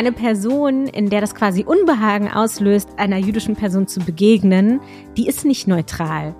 [0.00, 4.80] Eine Person, in der das quasi Unbehagen auslöst, einer jüdischen Person zu begegnen,
[5.18, 6.34] die ist nicht neutral.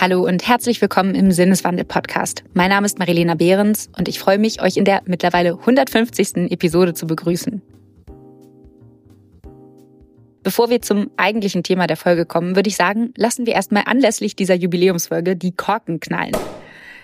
[0.00, 2.44] Hallo und herzlich willkommen im Sinneswandel-Podcast.
[2.54, 6.50] Mein Name ist Marilena Behrens und ich freue mich, euch in der mittlerweile 150.
[6.50, 7.60] Episode zu begrüßen.
[10.42, 14.36] Bevor wir zum eigentlichen Thema der Folge kommen, würde ich sagen, lassen wir erstmal anlässlich
[14.36, 16.36] dieser Jubiläumsfolge die Korken knallen.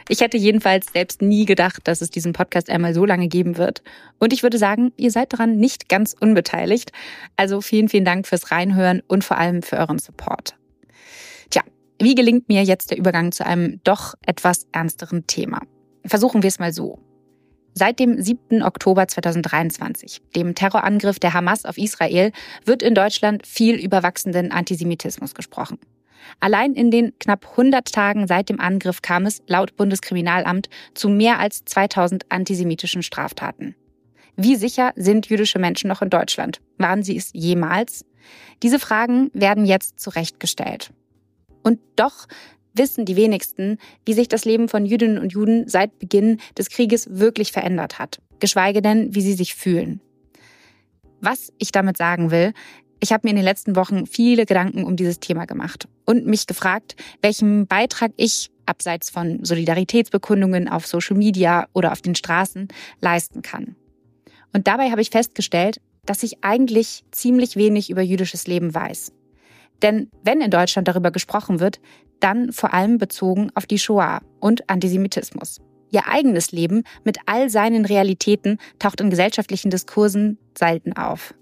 [0.08, 3.82] Ich hätte jedenfalls selbst nie gedacht, dass es diesen Podcast einmal so lange geben wird.
[4.18, 6.92] Und ich würde sagen, ihr seid daran nicht ganz unbeteiligt.
[7.36, 10.58] Also vielen, vielen Dank fürs Reinhören und vor allem für euren Support.
[12.00, 15.62] Wie gelingt mir jetzt der Übergang zu einem doch etwas ernsteren Thema?
[16.04, 17.00] Versuchen wir es mal so.
[17.78, 18.64] Seit dem 7.
[18.64, 22.32] Oktober 2023, dem Terrorangriff der Hamas auf Israel,
[22.64, 25.78] wird in Deutschland viel über wachsenden Antisemitismus gesprochen.
[26.40, 31.38] Allein in den knapp 100 Tagen seit dem Angriff kam es laut Bundeskriminalamt zu mehr
[31.38, 33.76] als 2000 antisemitischen Straftaten.
[34.34, 36.60] Wie sicher sind jüdische Menschen noch in Deutschland?
[36.78, 38.04] Waren sie es jemals?
[38.64, 40.90] Diese Fragen werden jetzt zurechtgestellt.
[41.62, 42.26] Und doch
[42.78, 47.08] wissen die wenigsten, wie sich das Leben von Jüdinnen und Juden seit Beginn des Krieges
[47.10, 50.00] wirklich verändert hat, geschweige denn, wie sie sich fühlen.
[51.20, 52.52] Was ich damit sagen will,
[53.00, 56.46] ich habe mir in den letzten Wochen viele Gedanken um dieses Thema gemacht und mich
[56.46, 62.68] gefragt, welchen Beitrag ich abseits von Solidaritätsbekundungen auf Social Media oder auf den Straßen
[63.00, 63.76] leisten kann.
[64.52, 69.12] Und dabei habe ich festgestellt, dass ich eigentlich ziemlich wenig über jüdisches Leben weiß.
[69.82, 71.80] Denn wenn in Deutschland darüber gesprochen wird,
[72.20, 75.60] dann vor allem bezogen auf die Shoah und Antisemitismus.
[75.90, 81.34] Ihr eigenes Leben mit all seinen Realitäten taucht in gesellschaftlichen Diskursen selten auf.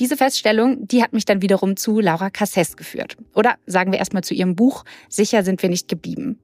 [0.00, 3.16] Diese Feststellung, die hat mich dann wiederum zu Laura Cassès geführt.
[3.34, 6.40] Oder sagen wir erstmal zu ihrem Buch Sicher sind wir nicht geblieben.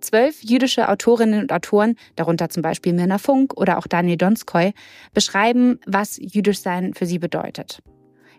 [0.00, 4.74] Zwölf jüdische Autorinnen und Autoren, darunter zum Beispiel Mirna Funk oder auch Daniel Donskoy,
[5.14, 7.80] beschreiben, was jüdisch sein für sie bedeutet.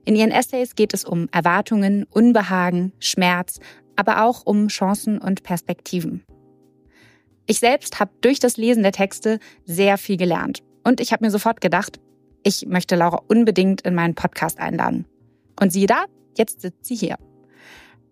[0.06, 3.60] In ihren Essays geht es um Erwartungen, Unbehagen, Schmerz,
[3.96, 6.24] aber auch um Chancen und Perspektiven.
[7.48, 11.32] Ich selbst habe durch das Lesen der Texte sehr viel gelernt und ich habe mir
[11.32, 12.00] sofort gedacht,
[12.44, 15.06] ich möchte Laura unbedingt in meinen Podcast einladen.
[15.60, 16.06] Und siehe da,
[16.38, 17.18] jetzt sitzt sie hier.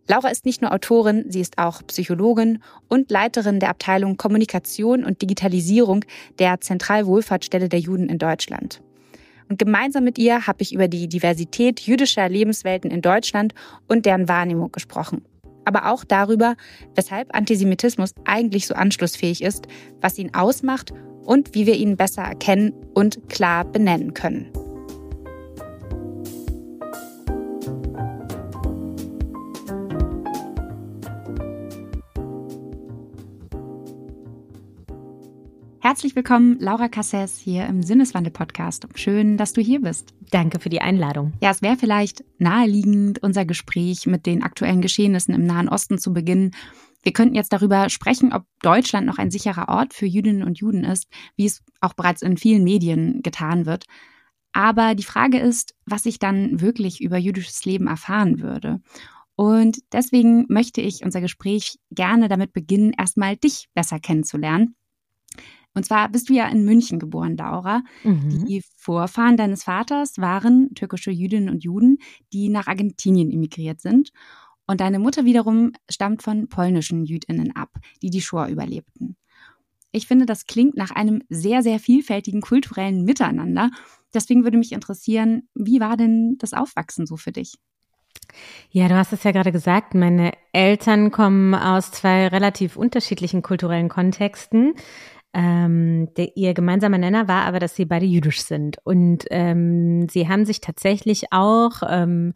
[0.07, 5.21] Laura ist nicht nur Autorin, sie ist auch Psychologin und Leiterin der Abteilung Kommunikation und
[5.21, 6.03] Digitalisierung
[6.39, 8.81] der Zentralwohlfahrtsstelle der Juden in Deutschland.
[9.49, 13.53] Und gemeinsam mit ihr habe ich über die Diversität jüdischer Lebenswelten in Deutschland
[13.87, 15.23] und deren Wahrnehmung gesprochen.
[15.65, 16.55] Aber auch darüber,
[16.95, 19.67] weshalb Antisemitismus eigentlich so anschlussfähig ist,
[20.01, 20.93] was ihn ausmacht
[21.23, 24.51] und wie wir ihn besser erkennen und klar benennen können.
[35.83, 38.87] Herzlich willkommen, Laura Cassès hier im Sinneswandel-Podcast.
[38.95, 40.13] Schön, dass du hier bist.
[40.31, 41.33] Danke für die Einladung.
[41.41, 46.13] Ja, es wäre vielleicht naheliegend, unser Gespräch mit den aktuellen Geschehnissen im Nahen Osten zu
[46.13, 46.51] beginnen.
[47.01, 50.85] Wir könnten jetzt darüber sprechen, ob Deutschland noch ein sicherer Ort für Jüdinnen und Juden
[50.85, 53.83] ist, wie es auch bereits in vielen Medien getan wird.
[54.53, 58.79] Aber die Frage ist, was ich dann wirklich über jüdisches Leben erfahren würde.
[59.35, 64.77] Und deswegen möchte ich unser Gespräch gerne damit beginnen, erstmal dich besser kennenzulernen.
[65.73, 67.81] Und zwar bist du ja in München geboren, Laura.
[68.03, 68.45] Mhm.
[68.45, 71.97] Die Vorfahren deines Vaters waren türkische Jüdinnen und Juden,
[72.31, 74.11] die nach Argentinien emigriert sind.
[74.65, 77.69] Und deine Mutter wiederum stammt von polnischen Jüdinnen ab,
[78.01, 79.17] die die Shoah überlebten.
[79.91, 83.69] Ich finde, das klingt nach einem sehr, sehr vielfältigen kulturellen Miteinander.
[84.13, 87.55] Deswegen würde mich interessieren, wie war denn das Aufwachsen so für dich?
[88.71, 93.89] Ja, du hast es ja gerade gesagt, meine Eltern kommen aus zwei relativ unterschiedlichen kulturellen
[93.89, 94.73] Kontexten.
[95.33, 98.77] Ähm, der, ihr gemeinsamer Nenner war aber, dass sie beide jüdisch sind.
[98.83, 102.33] Und ähm, sie haben sich tatsächlich auch ähm,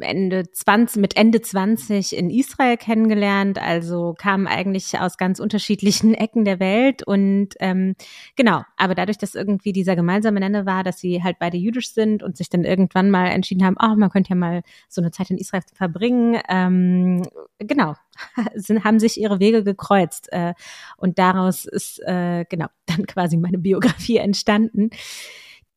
[0.00, 6.44] Ende 20, mit Ende 20 in Israel kennengelernt, also kamen eigentlich aus ganz unterschiedlichen Ecken
[6.44, 7.94] der Welt und ähm,
[8.36, 12.22] genau, aber dadurch, dass irgendwie dieser gemeinsame Nenner war, dass sie halt beide jüdisch sind
[12.22, 15.30] und sich dann irgendwann mal entschieden haben, oh, man könnte ja mal so eine Zeit
[15.30, 17.22] in Israel verbringen, ähm,
[17.58, 17.94] genau,
[18.54, 20.54] sind, haben sich ihre Wege gekreuzt äh,
[20.96, 24.90] und daraus ist äh, genau dann quasi meine Biografie entstanden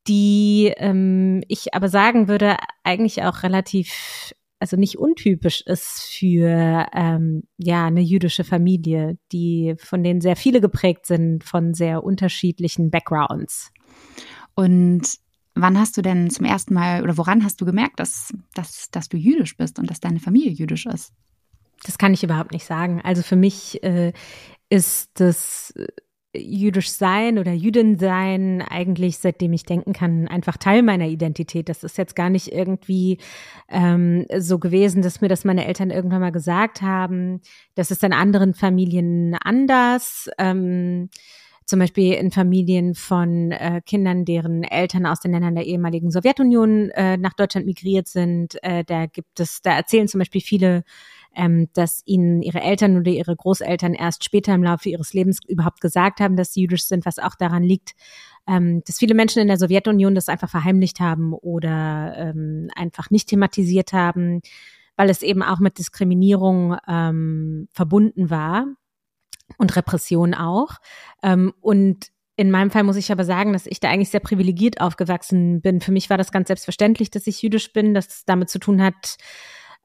[0.09, 7.43] die ähm, ich aber sagen würde, eigentlich auch relativ, also nicht untypisch ist für ähm,
[7.57, 13.71] ja eine jüdische Familie, die von denen sehr viele geprägt sind von sehr unterschiedlichen Backgrounds.
[14.55, 15.03] Und
[15.53, 19.09] wann hast du denn zum ersten Mal oder woran hast du gemerkt, dass, dass, dass
[19.09, 21.13] du jüdisch bist und dass deine Familie jüdisch ist?
[21.83, 22.99] Das kann ich überhaupt nicht sagen.
[23.03, 24.11] Also für mich äh,
[24.69, 25.73] ist das
[26.35, 31.69] jüdisch sein oder Jüdin sein eigentlich seitdem ich denken kann einfach Teil meiner Identität.
[31.69, 33.17] Das ist jetzt gar nicht irgendwie
[33.67, 37.41] ähm, so gewesen, dass mir das meine Eltern irgendwann mal gesagt haben.
[37.73, 40.29] Das ist in anderen Familien anders.
[40.37, 41.09] Ähm,
[41.65, 46.89] zum Beispiel in Familien von äh, Kindern, deren Eltern aus den Ländern der ehemaligen Sowjetunion
[46.91, 48.57] äh, nach Deutschland migriert sind.
[48.63, 50.83] Äh, da gibt es, da erzählen zum Beispiel viele
[51.35, 55.81] ähm, dass ihnen ihre Eltern oder ihre Großeltern erst später im Laufe ihres Lebens überhaupt
[55.81, 57.91] gesagt haben, dass sie jüdisch sind, was auch daran liegt,
[58.47, 63.29] ähm, dass viele Menschen in der Sowjetunion das einfach verheimlicht haben oder ähm, einfach nicht
[63.29, 64.41] thematisiert haben,
[64.95, 68.65] weil es eben auch mit Diskriminierung ähm, verbunden war
[69.57, 70.77] und Repression auch.
[71.23, 74.79] Ähm, und in meinem Fall muss ich aber sagen, dass ich da eigentlich sehr privilegiert
[74.79, 75.81] aufgewachsen bin.
[75.81, 78.81] Für mich war das ganz selbstverständlich, dass ich jüdisch bin, dass es damit zu tun
[78.81, 79.17] hat,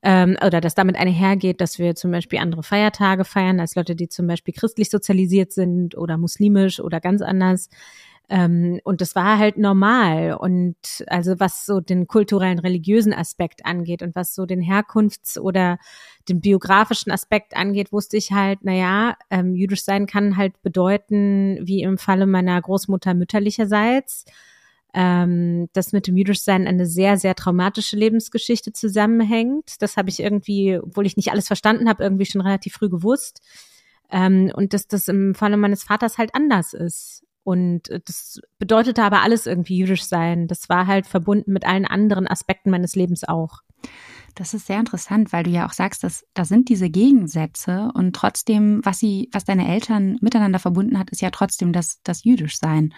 [0.04, 4.08] ähm, oder dass damit einhergeht, dass wir zum Beispiel andere Feiertage feiern als Leute, die
[4.08, 7.70] zum Beispiel christlich sozialisiert sind oder muslimisch oder ganz anders.
[8.28, 10.34] Ähm, und das war halt normal.
[10.34, 15.78] Und also was so den kulturellen, religiösen Aspekt angeht und was so den Herkunfts- oder
[16.28, 21.58] den biografischen Aspekt angeht, wusste ich halt, na ja, ähm, jüdisch sein kann halt bedeuten,
[21.62, 24.26] wie im Falle meiner Großmutter mütterlicherseits,
[24.94, 29.74] ähm, dass mit dem Jüdischsein eine sehr, sehr traumatische Lebensgeschichte zusammenhängt.
[29.80, 33.40] Das habe ich irgendwie, obwohl ich nicht alles verstanden habe, irgendwie schon relativ früh gewusst.
[34.10, 37.24] Ähm, und dass das im Falle meines Vaters halt anders ist.
[37.42, 40.46] Und das bedeutete aber alles irgendwie jüdisch sein.
[40.46, 43.63] Das war halt verbunden mit allen anderen Aspekten meines Lebens auch.
[44.34, 48.16] Das ist sehr interessant, weil du ja auch sagst, dass da sind diese Gegensätze und
[48.16, 52.94] trotzdem, was sie, was deine Eltern miteinander verbunden hat, ist ja trotzdem das, das Jüdischsein.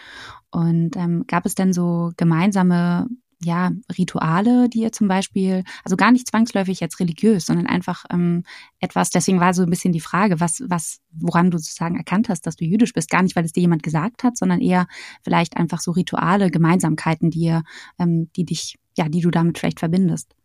[0.51, 3.07] Und ähm, gab es denn so gemeinsame
[3.43, 8.45] ja, Rituale, die ihr zum Beispiel, also gar nicht zwangsläufig jetzt religiös, sondern einfach ähm,
[8.81, 12.47] etwas, deswegen war so ein bisschen die Frage, was, was, woran du sozusagen erkannt hast,
[12.47, 14.87] dass du jüdisch bist, gar nicht, weil es dir jemand gesagt hat, sondern eher
[15.23, 17.63] vielleicht einfach so Rituale, Gemeinsamkeiten, die ihr,
[17.99, 20.36] ähm, die dich, ja, die du damit vielleicht verbindest.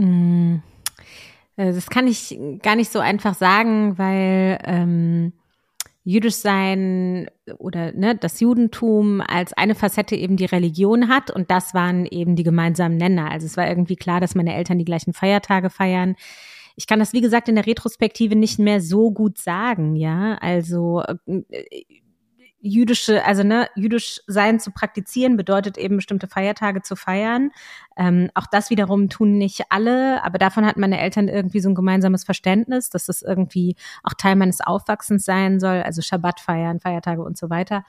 [0.00, 0.62] Mm,
[1.56, 5.32] äh, das kann ich gar nicht so einfach sagen, weil ähm,
[6.04, 11.74] jüdisch sein oder ne, das Judentum als eine Facette eben die Religion hat und das
[11.74, 13.30] waren eben die gemeinsamen Nenner.
[13.30, 16.16] Also es war irgendwie klar, dass meine Eltern die gleichen Feiertage feiern.
[16.76, 20.36] Ich kann das, wie gesagt, in der Retrospektive nicht mehr so gut sagen, ja.
[20.40, 21.42] Also äh,
[22.60, 27.50] jüdische, also ne, jüdisch sein zu praktizieren bedeutet eben bestimmte Feiertage zu feiern.
[27.96, 31.74] Ähm, auch das wiederum tun nicht alle, aber davon hatten meine Eltern irgendwie so ein
[31.74, 37.22] gemeinsames Verständnis, dass das irgendwie auch Teil meines Aufwachsens sein soll, also Schabbat feiern, Feiertage
[37.22, 37.84] und so weiter.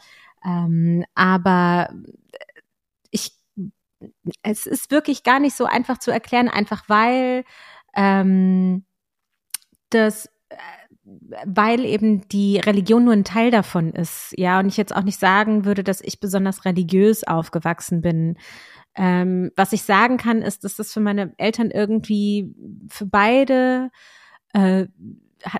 [0.46, 1.90] Ähm, aber
[3.12, 3.34] ich,
[4.42, 7.44] es ist wirklich gar nicht so einfach zu erklären, einfach weil
[7.94, 8.86] ähm,
[9.90, 10.30] das
[11.04, 15.20] weil eben die Religion nur ein Teil davon ist, ja, und ich jetzt auch nicht
[15.20, 18.38] sagen würde, dass ich besonders religiös aufgewachsen bin.
[18.96, 22.54] Ähm, was ich sagen kann, ist, dass das für meine Eltern irgendwie
[22.90, 23.90] für beide
[24.54, 24.86] äh,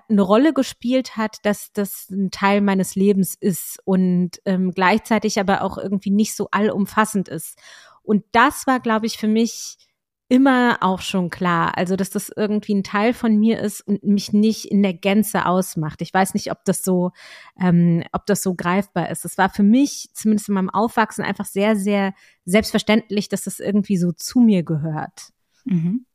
[0.08, 5.62] eine Rolle gespielt hat, dass das ein Teil meines Lebens ist und ähm, gleichzeitig aber
[5.62, 7.58] auch irgendwie nicht so allumfassend ist.
[8.02, 9.78] Und das war, glaube ich, für mich
[10.32, 11.76] immer auch schon klar.
[11.76, 15.44] Also, dass das irgendwie ein Teil von mir ist und mich nicht in der Gänze
[15.44, 16.00] ausmacht.
[16.00, 17.10] Ich weiß nicht, ob das so,
[17.60, 19.26] ähm, ob das so greifbar ist.
[19.26, 22.14] Es war für mich, zumindest in meinem Aufwachsen, einfach sehr, sehr
[22.46, 25.34] selbstverständlich, dass das irgendwie so zu mir gehört.
[25.66, 26.06] Mhm.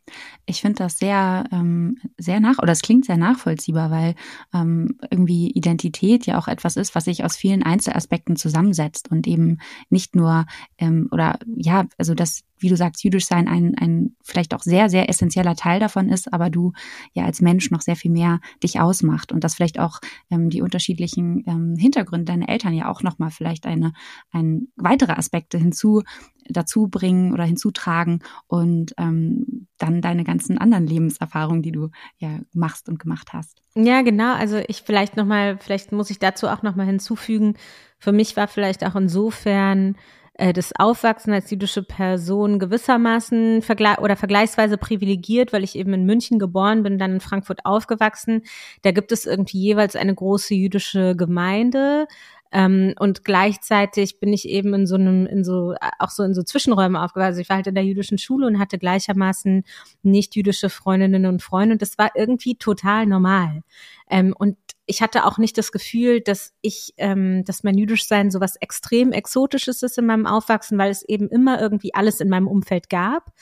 [0.46, 4.16] Ich finde das sehr, ähm, sehr nach, oder es klingt sehr nachvollziehbar, weil
[4.54, 9.58] ähm, irgendwie Identität ja auch etwas ist, was sich aus vielen Einzelaspekten zusammensetzt und eben
[9.90, 10.46] nicht nur,
[10.78, 14.90] ähm, oder ja, also das, wie du sagst, jüdisch sein ein, ein vielleicht auch sehr,
[14.90, 16.74] sehr essentieller Teil davon ist, aber du
[17.14, 20.00] ja als Mensch noch sehr viel mehr dich ausmacht und dass vielleicht auch
[20.32, 23.94] ähm, die unterschiedlichen ähm, Hintergründe deiner Eltern ja auch nochmal vielleicht eine,
[24.32, 26.04] ein weitere Aspekte hinzu
[26.50, 32.90] dazu bringen oder hinzutragen und ähm, dann deine ganzen anderen Lebenserfahrungen, die du ja machst
[32.90, 33.62] und gemacht hast.
[33.76, 34.34] Ja, genau.
[34.34, 37.56] Also ich vielleicht nochmal, vielleicht muss ich dazu auch nochmal hinzufügen.
[38.00, 39.96] Für mich war vielleicht auch insofern
[40.38, 46.06] äh, das Aufwachsen als jüdische Person gewissermaßen vergle oder vergleichsweise privilegiert, weil ich eben in
[46.06, 48.44] München geboren bin, dann in Frankfurt aufgewachsen.
[48.84, 52.08] Da gibt es irgendwie jeweils eine große jüdische Gemeinde.
[52.52, 56.44] Ähm, und gleichzeitig bin ich eben in so einem, in so, auch so in so
[56.44, 57.28] Zwischenräumen aufgewachsen.
[57.28, 59.64] Also ich war halt in der jüdischen Schule und hatte gleichermaßen
[60.04, 63.62] nicht jüdische Freundinnen und Freunde und das war irgendwie total normal.
[64.10, 68.40] Ähm, und ich hatte auch nicht das Gefühl, dass ich, ähm, dass mein Jüdischsein so
[68.40, 72.48] was extrem Exotisches ist in meinem Aufwachsen, weil es eben immer irgendwie alles in meinem
[72.48, 73.34] Umfeld gab.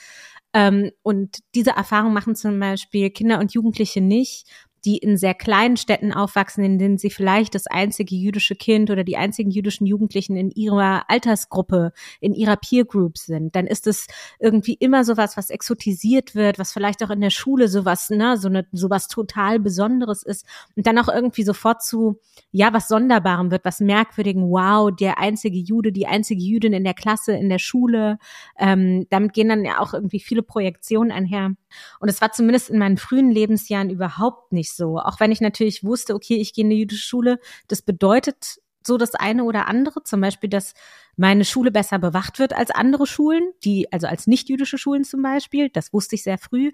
[0.52, 4.48] Ähm, und diese Erfahrung machen zum Beispiel Kinder und Jugendliche nicht,
[4.86, 9.02] die in sehr kleinen Städten aufwachsen, in denen sie vielleicht das einzige jüdische Kind oder
[9.02, 14.06] die einzigen jüdischen Jugendlichen in ihrer Altersgruppe, in ihrer Peer Group sind, dann ist es
[14.38, 18.46] irgendwie immer sowas, was exotisiert wird, was vielleicht auch in der Schule sowas, ne, so
[18.46, 22.20] eine, sowas total Besonderes ist und dann auch irgendwie sofort zu,
[22.52, 26.94] ja, was Sonderbarem wird, was merkwürdigen, wow, der einzige Jude, die einzige Jüdin in der
[26.94, 28.18] Klasse, in der Schule,
[28.56, 31.56] ähm, damit gehen dann ja auch irgendwie viele Projektionen einher.
[31.98, 34.98] Und es war zumindest in meinen frühen Lebensjahren überhaupt nicht so.
[34.98, 38.96] Auch wenn ich natürlich wusste, okay, ich gehe in eine jüdische Schule, das bedeutet so
[38.96, 40.72] das eine oder andere, zum Beispiel, dass
[41.16, 45.70] meine Schule besser bewacht wird als andere Schulen, die, also als nicht-jüdische Schulen zum Beispiel,
[45.70, 46.70] das wusste ich sehr früh.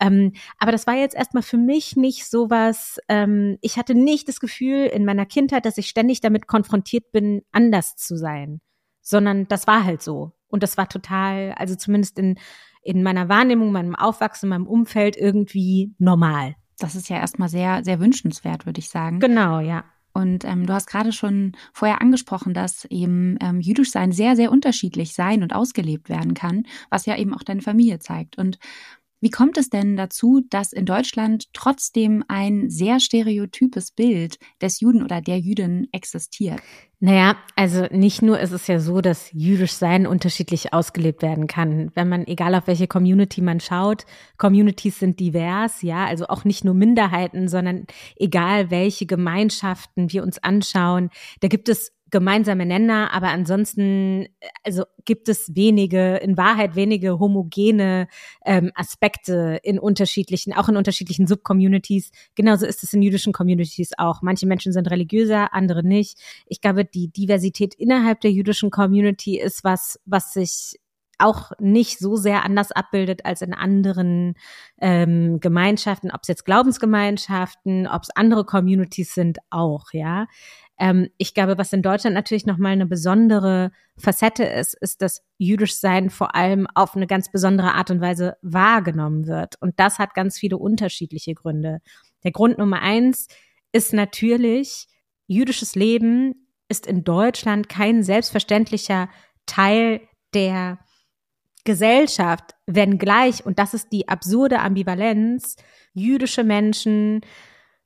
[0.00, 4.40] Ähm, aber das war jetzt erstmal für mich nicht sowas, ähm, ich hatte nicht das
[4.40, 8.60] Gefühl in meiner Kindheit, dass ich ständig damit konfrontiert bin, anders zu sein,
[9.00, 10.32] sondern das war halt so.
[10.48, 12.38] Und das war total, also zumindest in,
[12.82, 16.56] in meiner Wahrnehmung, meinem Aufwachsen, meinem Umfeld irgendwie normal.
[16.82, 19.20] Das ist ja erstmal sehr, sehr wünschenswert, würde ich sagen.
[19.20, 19.84] Genau, ja.
[20.14, 24.50] Und ähm, du hast gerade schon vorher angesprochen, dass eben ähm, jüdisch sein sehr, sehr
[24.50, 28.36] unterschiedlich sein und ausgelebt werden kann, was ja eben auch deine Familie zeigt.
[28.36, 28.58] Und
[29.22, 35.04] wie kommt es denn dazu, dass in Deutschland trotzdem ein sehr stereotypes Bild des Juden
[35.04, 36.60] oder der Jüdin existiert?
[36.98, 41.92] Naja, also nicht nur ist es ja so, dass jüdisch sein unterschiedlich ausgelebt werden kann.
[41.94, 44.06] Wenn man, egal auf welche Community man schaut,
[44.38, 47.86] Communities sind divers, ja, also auch nicht nur Minderheiten, sondern
[48.16, 51.10] egal welche Gemeinschaften wir uns anschauen,
[51.40, 54.28] da gibt es gemeinsame Nenner, aber ansonsten,
[54.62, 58.06] also gibt es wenige, in Wahrheit wenige homogene
[58.44, 62.12] ähm, Aspekte in unterschiedlichen, auch in unterschiedlichen Subcommunities.
[62.36, 64.22] Genauso ist es in jüdischen Communities auch.
[64.22, 66.18] Manche Menschen sind religiöser, andere nicht.
[66.46, 70.78] Ich glaube, die Diversität innerhalb der jüdischen Community ist was, was sich
[71.18, 74.34] auch nicht so sehr anders abbildet als in anderen
[74.80, 80.26] ähm, Gemeinschaften, ob es jetzt Glaubensgemeinschaften, ob es andere Communities sind, auch, ja.
[80.82, 85.76] Ähm, ich glaube, was in Deutschland natürlich nochmal eine besondere Facette ist, ist, dass jüdisch
[85.76, 89.54] sein vor allem auf eine ganz besondere Art und Weise wahrgenommen wird.
[89.60, 91.78] Und das hat ganz viele unterschiedliche Gründe.
[92.24, 93.28] Der Grund Nummer eins
[93.70, 94.88] ist natürlich,
[95.28, 99.08] jüdisches Leben ist in Deutschland kein selbstverständlicher
[99.46, 100.00] Teil
[100.34, 100.80] der
[101.62, 105.54] Gesellschaft, wenngleich, und das ist die absurde Ambivalenz,
[105.94, 107.20] jüdische Menschen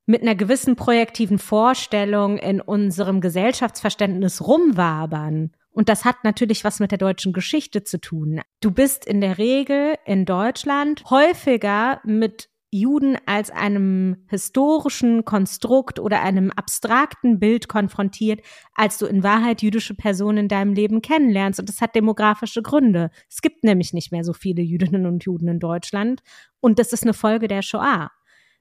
[0.06, 5.50] mit einer gewissen projektiven Vorstellung in unserem Gesellschaftsverständnis rumwabern.
[5.70, 8.40] Und das hat natürlich was mit der deutschen Geschichte zu tun.
[8.60, 16.22] Du bist in der Regel in Deutschland häufiger mit Juden als einem historischen Konstrukt oder
[16.22, 18.40] einem abstrakten Bild konfrontiert,
[18.74, 21.60] als du in Wahrheit jüdische Personen in deinem Leben kennenlernst.
[21.60, 23.10] Und das hat demografische Gründe.
[23.28, 26.22] Es gibt nämlich nicht mehr so viele Jüdinnen und Juden in Deutschland.
[26.60, 28.10] Und das ist eine Folge der Shoah.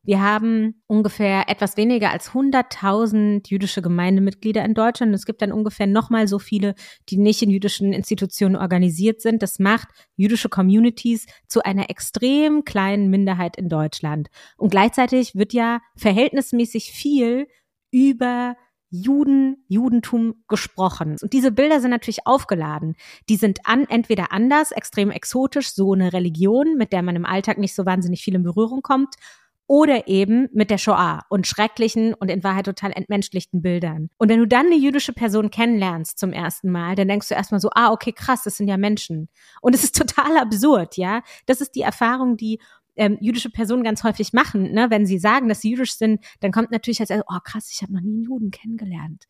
[0.06, 5.14] Wir haben ungefähr etwas weniger als 100.000 jüdische Gemeindemitglieder in Deutschland.
[5.16, 6.76] Es gibt dann ungefähr nochmal so viele,
[7.10, 9.42] die nicht in jüdischen Institutionen organisiert sind.
[9.42, 14.30] Das macht jüdische Communities zu einer extrem kleinen Minderheit in Deutschland.
[14.58, 17.48] Und gleichzeitig wird ja verhältnismäßig viel
[17.90, 18.56] über
[18.92, 21.18] Juden, Judentum gesprochen.
[21.22, 22.96] Und diese Bilder sind natürlich aufgeladen.
[23.28, 27.58] Die sind an, entweder anders, extrem exotisch, so eine Religion, mit der man im Alltag
[27.58, 29.16] nicht so wahnsinnig viel in Berührung kommt,
[29.68, 34.10] oder eben mit der Shoah und schrecklichen und in Wahrheit total entmenschlichten Bildern.
[34.18, 37.60] Und wenn du dann eine jüdische Person kennenlernst zum ersten Mal, dann denkst du erstmal
[37.60, 39.30] so, ah, okay, krass, das sind ja Menschen.
[39.62, 41.22] Und es ist total absurd, ja.
[41.46, 42.60] Das ist die Erfahrung, die
[42.96, 44.72] ähm, jüdische Personen ganz häufig machen.
[44.72, 44.90] Ne?
[44.90, 47.94] Wenn sie sagen, dass sie jüdisch sind, dann kommt natürlich als, oh krass, ich habe
[47.94, 49.26] noch nie einen Juden kennengelernt.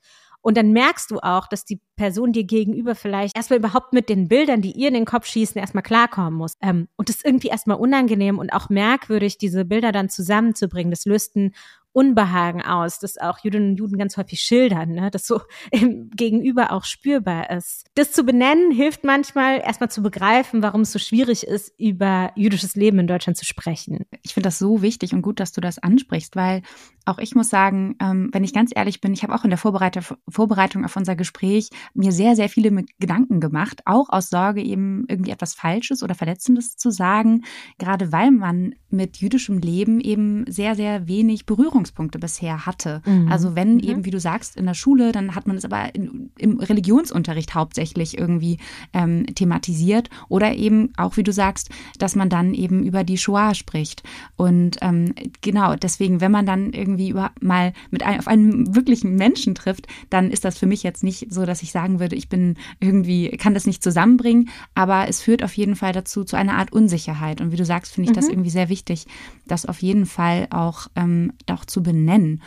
[0.45, 4.27] Und dann merkst du auch, dass die Person dir gegenüber vielleicht erstmal überhaupt mit den
[4.27, 6.53] Bildern, die ihr in den Kopf schießen, erstmal klarkommen muss.
[6.61, 10.91] Ähm, und das ist irgendwie erstmal unangenehm und auch merkwürdig, diese Bilder dann zusammenzubringen.
[10.91, 11.55] Das löst ein
[11.95, 15.09] Unbehagen aus, das auch Jüdinnen und Juden ganz häufig schildern, ne?
[15.11, 15.39] das so
[15.71, 17.85] im Gegenüber auch spürbar ist.
[17.95, 22.75] Das zu benennen hilft manchmal erstmal zu begreifen, warum es so schwierig ist, über jüdisches
[22.75, 24.05] Leben in Deutschland zu sprechen.
[24.23, 26.63] Ich finde das so wichtig und gut, dass du das ansprichst, weil
[27.05, 29.59] auch ich muss sagen, ähm, wenn ich ganz ehrlich bin, ich habe auch in der
[29.59, 35.05] Vorbereitung, Vorbereitung auf unser Gespräch mir sehr, sehr viele Gedanken gemacht, auch aus Sorge eben
[35.07, 37.45] irgendwie etwas Falsches oder Verletzendes zu sagen,
[37.77, 43.01] gerade weil man mit jüdischem Leben eben sehr, sehr wenig Berührung Berührungspunkte bisher hatte.
[43.05, 43.31] Mhm.
[43.31, 43.79] Also wenn mhm.
[43.79, 47.55] eben, wie du sagst, in der Schule, dann hat man es aber in, im Religionsunterricht
[47.55, 48.57] hauptsächlich irgendwie
[48.93, 53.53] ähm, thematisiert oder eben auch, wie du sagst, dass man dann eben über die Shoah
[53.55, 54.03] spricht.
[54.35, 59.15] Und ähm, genau, deswegen, wenn man dann irgendwie über, mal mit einem, auf einen wirklichen
[59.15, 62.29] Menschen trifft, dann ist das für mich jetzt nicht so, dass ich sagen würde, ich
[62.29, 66.55] bin irgendwie, kann das nicht zusammenbringen, aber es führt auf jeden Fall dazu, zu einer
[66.55, 67.41] Art Unsicherheit.
[67.41, 68.19] Und wie du sagst, finde ich mhm.
[68.19, 69.07] das irgendwie sehr wichtig wichtig,
[69.47, 72.41] das auf jeden Fall auch, ähm, auch zu benennen.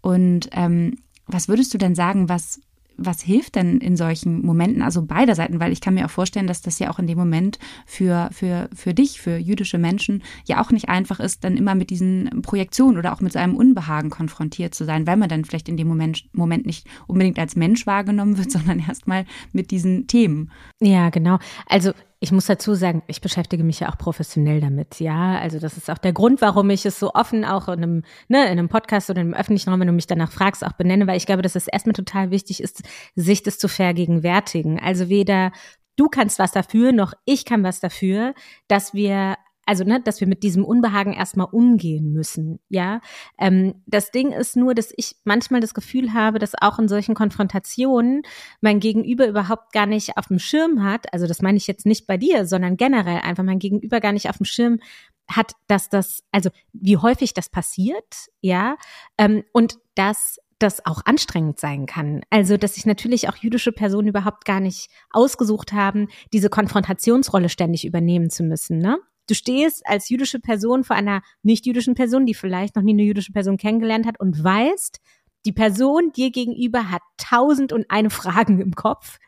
[0.00, 0.96] Und ähm,
[1.26, 2.60] was würdest du denn sagen, was
[2.98, 6.46] was hilft denn in solchen Momenten, also beider Seiten, weil ich kann mir auch vorstellen,
[6.46, 10.62] dass das ja auch in dem Moment für, für, für dich, für jüdische Menschen ja
[10.62, 14.10] auch nicht einfach ist, dann immer mit diesen Projektionen oder auch mit so einem Unbehagen
[14.10, 17.86] konfrontiert zu sein, weil man dann vielleicht in dem Moment, Moment nicht unbedingt als Mensch
[17.86, 20.52] wahrgenommen wird, sondern erstmal mit diesen Themen.
[20.78, 21.38] Ja, genau.
[21.66, 21.92] Also
[22.22, 25.40] ich muss dazu sagen, ich beschäftige mich ja auch professionell damit, ja.
[25.40, 28.44] Also das ist auch der Grund, warum ich es so offen auch in einem, ne,
[28.44, 31.16] in einem Podcast oder im öffentlichen Raum, wenn du mich danach fragst, auch benenne, weil
[31.16, 32.82] ich glaube, dass es erstmal total wichtig ist,
[33.16, 34.78] sich das zu vergegenwärtigen.
[34.78, 35.50] Also weder
[35.96, 38.34] du kannst was dafür, noch ich kann was dafür,
[38.68, 39.36] dass wir
[39.72, 43.00] also ne, dass wir mit diesem Unbehagen erstmal umgehen müssen, ja.
[43.38, 47.14] Ähm, das Ding ist nur, dass ich manchmal das Gefühl habe, dass auch in solchen
[47.14, 48.20] Konfrontationen
[48.60, 52.06] mein Gegenüber überhaupt gar nicht auf dem Schirm hat, also das meine ich jetzt nicht
[52.06, 54.78] bei dir, sondern generell einfach mein Gegenüber gar nicht auf dem Schirm
[55.26, 58.76] hat, dass das, also wie häufig das passiert, ja,
[59.16, 62.20] ähm, und dass das auch anstrengend sein kann.
[62.28, 67.86] Also, dass sich natürlich auch jüdische Personen überhaupt gar nicht ausgesucht haben, diese Konfrontationsrolle ständig
[67.86, 68.98] übernehmen zu müssen, ne?
[69.32, 73.32] Du stehst als jüdische Person vor einer nicht-jüdischen Person, die vielleicht noch nie eine jüdische
[73.32, 75.00] Person kennengelernt hat und weißt,
[75.46, 79.18] die Person dir gegenüber hat tausend und eine Fragen im Kopf.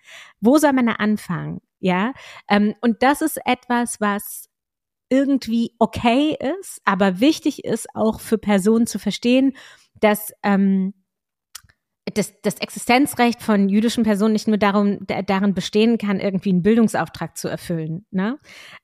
[0.43, 1.63] Wo soll man da anfangen?
[1.81, 2.13] Ja,
[2.51, 4.51] ähm, und das ist etwas, was
[5.09, 9.57] irgendwie okay ist, aber wichtig ist auch für Personen zu verstehen,
[10.01, 10.93] dass ähm,
[12.15, 17.37] das, das Existenzrecht von jüdischen Personen nicht nur darum, darin bestehen kann, irgendwie einen Bildungsauftrag
[17.37, 18.07] zu erfüllen.
[18.11, 18.39] Ne?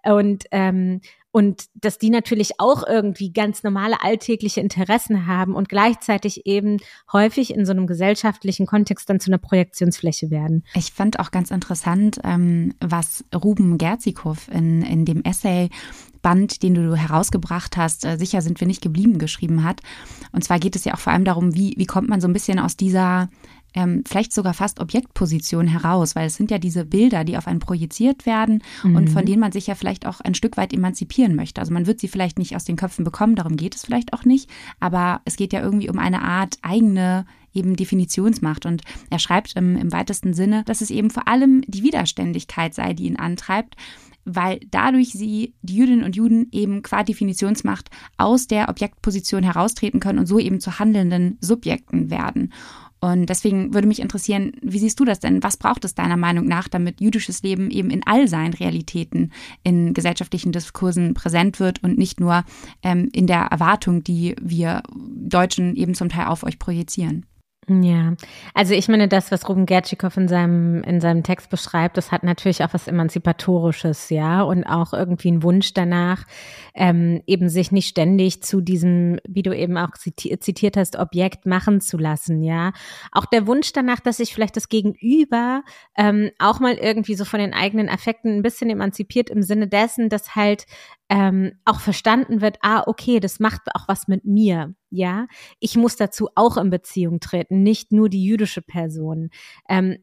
[0.04, 1.00] Und, ähm,
[1.32, 6.78] und dass die natürlich auch irgendwie ganz normale alltägliche Interessen haben und gleichzeitig eben
[7.12, 10.64] häufig in so einem gesellschaftlichen Kontext dann zu einer Projektionsfläche werden.
[10.74, 15.68] Ich fand auch ganz interessant, ähm, was Ruben Gerzikow in, in dem Essay
[16.22, 19.80] Band, den du herausgebracht hast, äh, sicher sind wir nicht geblieben, geschrieben hat.
[20.32, 22.32] Und zwar geht es ja auch vor allem darum, wie, wie kommt man so ein
[22.32, 23.28] bisschen aus dieser
[23.74, 27.60] ähm, vielleicht sogar fast Objektposition heraus, weil es sind ja diese Bilder, die auf einen
[27.60, 28.96] projiziert werden mhm.
[28.96, 31.60] und von denen man sich ja vielleicht auch ein Stück weit emanzipieren möchte.
[31.60, 34.24] Also man wird sie vielleicht nicht aus den Köpfen bekommen, darum geht es vielleicht auch
[34.24, 38.66] nicht, aber es geht ja irgendwie um eine Art eigene eben Definitionsmacht.
[38.66, 42.92] Und er schreibt im, im weitesten Sinne, dass es eben vor allem die Widerständigkeit sei,
[42.92, 43.76] die ihn antreibt
[44.24, 50.18] weil dadurch sie, die Jüdinnen und Juden, eben qua Definitionsmacht aus der Objektposition heraustreten können
[50.18, 52.52] und so eben zu handelnden Subjekten werden.
[53.00, 55.42] Und deswegen würde mich interessieren, wie siehst du das denn?
[55.42, 59.32] Was braucht es deiner Meinung nach, damit jüdisches Leben eben in all seinen Realitäten
[59.64, 62.44] in gesellschaftlichen Diskursen präsent wird und nicht nur
[62.82, 67.24] ähm, in der Erwartung, die wir Deutschen eben zum Teil auf euch projizieren?
[67.72, 68.14] Ja,
[68.52, 72.24] also ich meine, das, was Ruben Gertschikow in seinem, in seinem Text beschreibt, das hat
[72.24, 76.24] natürlich auch was Emanzipatorisches, ja, und auch irgendwie einen Wunsch danach,
[76.74, 81.80] ähm, eben sich nicht ständig zu diesem, wie du eben auch zitiert hast, Objekt machen
[81.80, 82.72] zu lassen, ja.
[83.12, 85.62] Auch der Wunsch danach, dass sich vielleicht das Gegenüber
[85.96, 90.08] ähm, auch mal irgendwie so von den eigenen Affekten ein bisschen emanzipiert im Sinne dessen,
[90.08, 90.66] dass halt
[91.10, 95.26] ähm, auch verstanden wird, ah, okay, das macht auch was mit mir, ja.
[95.58, 99.30] Ich muss dazu auch in Beziehung treten, nicht nur die jüdische Person.
[99.68, 99.98] Ähm,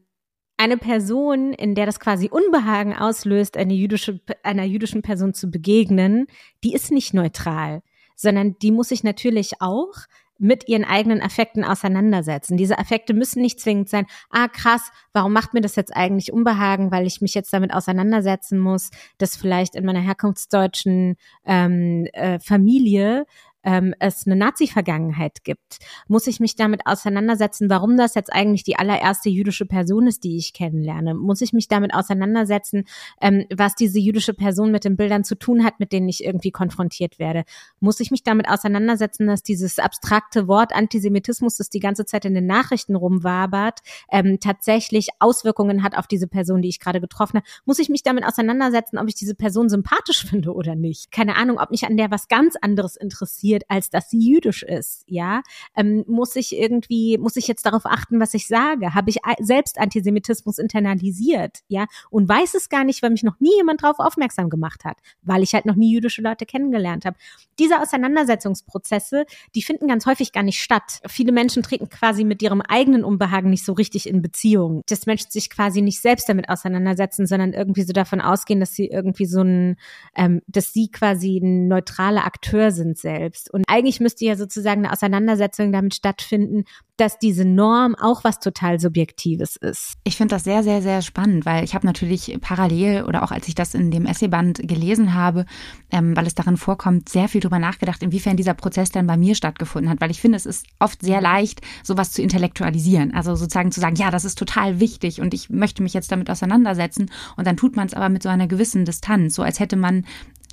[0.58, 6.26] eine Person, in der das quasi Unbehagen auslöst, eine jüdische, einer jüdischen Person zu begegnen,
[6.62, 7.82] die ist nicht neutral,
[8.14, 9.94] sondern die muss sich natürlich auch
[10.38, 12.56] mit ihren eigenen Affekten auseinandersetzen.
[12.56, 16.90] Diese Affekte müssen nicht zwingend sein, ah krass, warum macht mir das jetzt eigentlich Unbehagen,
[16.90, 23.26] weil ich mich jetzt damit auseinandersetzen muss, dass vielleicht in meiner herkunftsdeutschen ähm, äh, Familie
[23.64, 28.76] ähm, es eine Nazi-Vergangenheit gibt, muss ich mich damit auseinandersetzen, warum das jetzt eigentlich die
[28.76, 31.14] allererste jüdische Person ist, die ich kennenlerne.
[31.14, 32.84] Muss ich mich damit auseinandersetzen,
[33.20, 36.50] ähm, was diese jüdische Person mit den Bildern zu tun hat, mit denen ich irgendwie
[36.50, 37.44] konfrontiert werde.
[37.80, 42.34] Muss ich mich damit auseinandersetzen, dass dieses abstrakte Wort Antisemitismus, das die ganze Zeit in
[42.34, 47.46] den Nachrichten rumwabert, ähm, tatsächlich Auswirkungen hat auf diese Person, die ich gerade getroffen habe.
[47.64, 51.10] Muss ich mich damit auseinandersetzen, ob ich diese Person sympathisch finde oder nicht.
[51.10, 54.62] Keine Ahnung, ob mich an der was ganz anderes interessiert interessiert, als dass sie jüdisch
[54.62, 55.04] ist.
[55.06, 55.42] Ja,
[55.76, 58.94] ähm, muss ich irgendwie, muss ich jetzt darauf achten, was ich sage?
[58.94, 61.58] Habe ich selbst Antisemitismus internalisiert?
[61.68, 64.98] Ja, und weiß es gar nicht, weil mich noch nie jemand darauf aufmerksam gemacht hat,
[65.22, 67.16] weil ich halt noch nie jüdische Leute kennengelernt habe.
[67.58, 71.00] Diese Auseinandersetzungsprozesse, die finden ganz häufig gar nicht statt.
[71.06, 74.82] Viele Menschen treten quasi mit ihrem eigenen Unbehagen nicht so richtig in Beziehung.
[74.88, 78.86] Dass Menschen sich quasi nicht selbst damit auseinandersetzen, sondern irgendwie so davon ausgehen, dass sie
[78.86, 79.76] irgendwie so ein,
[80.14, 83.52] ähm, dass sie quasi ein neutraler Akteur sind selbst selbst.
[83.52, 86.64] Und eigentlich müsste ja sozusagen eine Auseinandersetzung damit stattfinden,
[86.96, 89.94] dass diese Norm auch was total Subjektives ist.
[90.02, 93.46] Ich finde das sehr, sehr, sehr spannend, weil ich habe natürlich parallel oder auch als
[93.46, 95.46] ich das in dem Essayband gelesen habe,
[95.92, 99.36] ähm, weil es darin vorkommt, sehr viel darüber nachgedacht, inwiefern dieser Prozess dann bei mir
[99.36, 100.00] stattgefunden hat.
[100.00, 103.14] Weil ich finde, es ist oft sehr leicht, sowas zu intellektualisieren.
[103.14, 106.30] Also sozusagen zu sagen, ja, das ist total wichtig und ich möchte mich jetzt damit
[106.30, 107.10] auseinandersetzen.
[107.36, 110.04] Und dann tut man es aber mit so einer gewissen Distanz, so als hätte man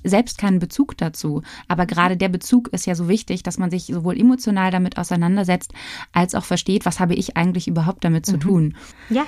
[0.04, 1.42] selbst keinen Bezug dazu.
[1.68, 5.72] Aber gerade der Bezug ist ja so wichtig, dass man sich sowohl emotional damit auseinandersetzt,
[6.12, 8.40] als auch versteht, was habe ich eigentlich überhaupt damit zu mhm.
[8.40, 8.76] tun.
[9.10, 9.26] Ja.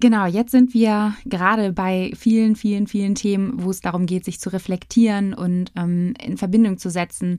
[0.00, 4.40] Genau, jetzt sind wir gerade bei vielen, vielen, vielen Themen, wo es darum geht, sich
[4.40, 7.38] zu reflektieren und ähm, in Verbindung zu setzen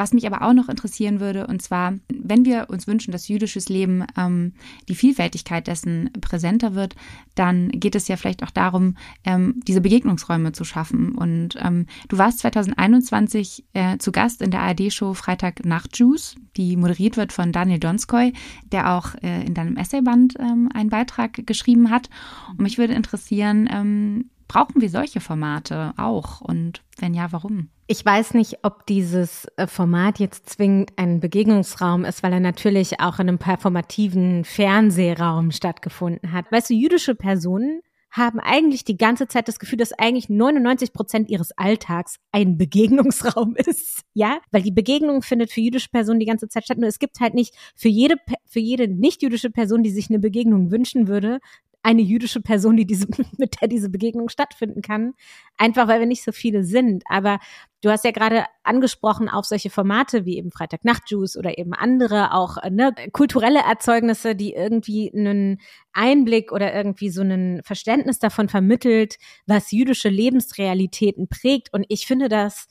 [0.00, 3.68] was mich aber auch noch interessieren würde, und zwar, wenn wir uns wünschen, dass jüdisches
[3.68, 4.54] Leben ähm,
[4.88, 6.96] die Vielfältigkeit dessen präsenter wird,
[7.34, 11.14] dann geht es ja vielleicht auch darum, ähm, diese Begegnungsräume zu schaffen.
[11.14, 16.78] Und ähm, du warst 2021 äh, zu Gast in der ARD-Show Freitag Nacht Juice, die
[16.78, 18.32] moderiert wird von Daniel Donskoy,
[18.72, 22.08] der auch äh, in deinem Essayband ähm, einen Beitrag geschrieben hat.
[22.52, 26.40] Und mich würde interessieren, ähm, brauchen wir solche Formate auch?
[26.40, 27.68] Und wenn ja, warum?
[27.86, 32.98] Ich weiß nicht, ob dieses äh, Format jetzt zwingend ein Begegnungsraum ist, weil er natürlich
[32.98, 36.50] auch in einem performativen Fernsehraum stattgefunden hat.
[36.50, 41.30] Weißt du, jüdische Personen haben eigentlich die ganze Zeit das Gefühl, dass eigentlich 99 Prozent
[41.30, 44.02] ihres Alltags ein Begegnungsraum ist.
[44.14, 46.78] Ja, weil die Begegnung findet für jüdische Personen die ganze Zeit statt.
[46.78, 50.18] Nur es gibt halt nicht für jede, für jede nicht jüdische Person, die sich eine
[50.18, 51.38] Begegnung wünschen würde,
[51.82, 53.06] eine jüdische Person, die diese,
[53.38, 55.14] mit der diese Begegnung stattfinden kann.
[55.56, 57.04] Einfach weil wir nicht so viele sind.
[57.06, 57.38] Aber
[57.82, 62.34] du hast ja gerade angesprochen auf solche Formate wie eben Freitag Nachtjuice oder eben andere
[62.34, 65.60] auch ne, kulturelle Erzeugnisse, die irgendwie einen
[65.92, 69.16] Einblick oder irgendwie so ein Verständnis davon vermittelt,
[69.46, 71.72] was jüdische Lebensrealitäten prägt.
[71.72, 72.66] Und ich finde, das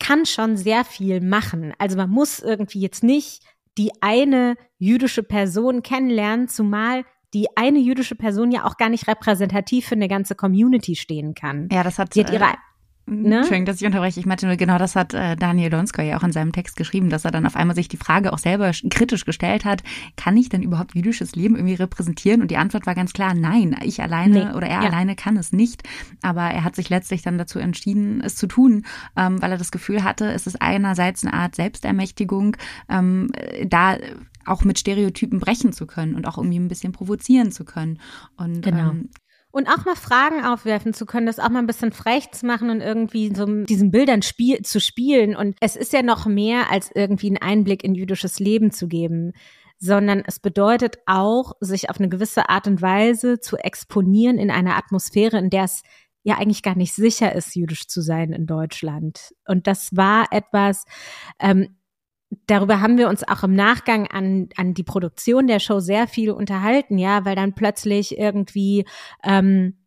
[0.00, 1.74] kann schon sehr viel machen.
[1.78, 3.42] Also man muss irgendwie jetzt nicht
[3.76, 9.86] die eine jüdische Person kennenlernen, zumal die eine jüdische Person ja auch gar nicht repräsentativ
[9.86, 11.68] für eine ganze Community stehen kann.
[11.70, 12.54] Ja, das hat sie hat ihre äh,
[13.08, 13.38] Ne?
[13.38, 14.20] Entschuldigung, dass ich unterbreche.
[14.20, 17.08] Ich meinte nur, genau das hat äh, Daniel Donskoy ja auch in seinem Text geschrieben,
[17.08, 19.82] dass er dann auf einmal sich die Frage auch selber kritisch gestellt hat,
[20.16, 22.42] kann ich denn überhaupt jüdisches Leben irgendwie repräsentieren?
[22.42, 24.54] Und die Antwort war ganz klar, nein, ich alleine nee.
[24.54, 24.88] oder er ja.
[24.88, 25.82] alleine kann es nicht.
[26.20, 28.84] Aber er hat sich letztlich dann dazu entschieden, es zu tun,
[29.16, 32.56] ähm, weil er das Gefühl hatte, es ist einerseits eine Art Selbstermächtigung,
[32.90, 33.30] ähm,
[33.64, 33.96] da
[34.48, 38.00] auch mit Stereotypen brechen zu können und auch irgendwie ein bisschen provozieren zu können.
[38.36, 38.90] Und genau.
[38.90, 39.10] Ähm,
[39.50, 42.68] und auch mal Fragen aufwerfen zu können, das auch mal ein bisschen frech zu machen
[42.68, 45.34] und irgendwie so diesen Bildern spiel zu spielen.
[45.34, 49.32] Und es ist ja noch mehr als irgendwie einen Einblick in jüdisches Leben zu geben,
[49.78, 54.76] sondern es bedeutet auch, sich auf eine gewisse Art und Weise zu exponieren in einer
[54.76, 55.82] Atmosphäre, in der es
[56.24, 59.32] ja eigentlich gar nicht sicher ist, jüdisch zu sein in Deutschland.
[59.46, 60.84] Und das war etwas,
[61.40, 61.77] ähm,
[62.46, 66.30] darüber haben wir uns auch im Nachgang an, an die Produktion der Show sehr viel
[66.30, 68.84] unterhalten, ja, weil dann plötzlich irgendwie
[69.24, 69.77] ähm,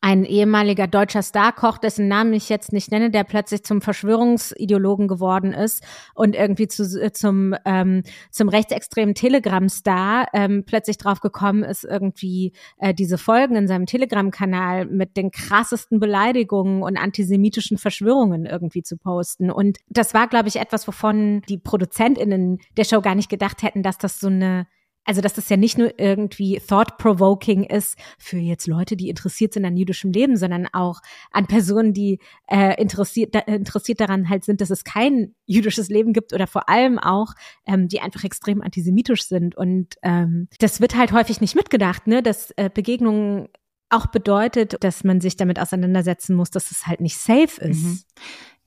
[0.00, 5.52] ein ehemaliger deutscher Starkoch, dessen Namen ich jetzt nicht nenne, der plötzlich zum Verschwörungsideologen geworden
[5.52, 11.84] ist und irgendwie zu, äh, zum, ähm, zum rechtsextremen Telegram-Star ähm, plötzlich drauf gekommen ist,
[11.84, 18.82] irgendwie äh, diese Folgen in seinem Telegram-Kanal mit den krassesten Beleidigungen und antisemitischen Verschwörungen irgendwie
[18.82, 19.50] zu posten.
[19.50, 23.82] Und das war, glaube ich, etwas, wovon die ProduzentInnen der Show gar nicht gedacht hätten,
[23.82, 24.66] dass das so eine
[25.04, 29.64] also dass das ja nicht nur irgendwie thought-provoking ist für jetzt Leute, die interessiert sind
[29.64, 34.60] an jüdischem Leben, sondern auch an Personen, die äh, interessiert, da, interessiert daran halt sind,
[34.60, 37.34] dass es kein jüdisches Leben gibt oder vor allem auch,
[37.66, 39.56] ähm, die einfach extrem antisemitisch sind.
[39.56, 43.48] Und ähm, das wird halt häufig nicht mitgedacht, ne, dass äh, Begegnungen
[43.90, 47.82] auch bedeutet, dass man sich damit auseinandersetzen muss, dass es halt nicht safe ist.
[47.82, 47.98] Mhm.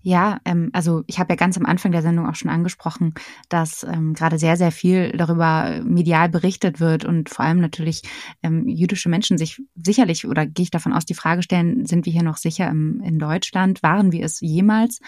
[0.08, 3.14] Ja, ähm, also ich habe ja ganz am Anfang der Sendung auch schon angesprochen,
[3.50, 8.04] dass ähm, gerade sehr, sehr viel darüber medial berichtet wird und vor allem natürlich
[8.42, 12.14] ähm, jüdische Menschen sich sicherlich oder gehe ich davon aus, die Frage stellen, sind wir
[12.14, 13.84] hier noch sicher im, in Deutschland?
[13.84, 15.02] Waren wir es jemals?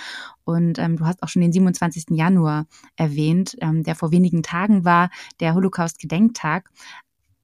[0.43, 2.07] Und ähm, du hast auch schon den 27.
[2.09, 2.65] Januar
[2.97, 6.71] erwähnt, ähm, der vor wenigen Tagen war, der Holocaust-Gedenktag.